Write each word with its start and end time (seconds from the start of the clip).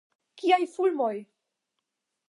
Kiaj 0.41 0.65
fulmoj! 0.77 1.13